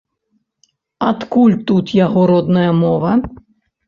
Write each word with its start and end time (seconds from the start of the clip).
Адкуль 1.09 1.53
тут 1.71 1.91
яго 2.05 2.21
родная 2.31 2.71
мова? 2.79 3.13